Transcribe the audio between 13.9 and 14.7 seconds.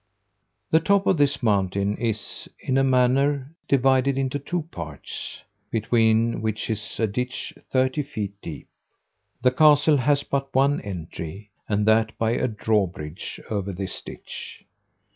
ditch.